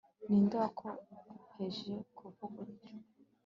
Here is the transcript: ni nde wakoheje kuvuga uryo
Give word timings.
ni 0.27 0.37
nde 0.43 0.55
wakoheje 0.63 1.91
kuvuga 2.17 2.55
uryo 2.63 2.91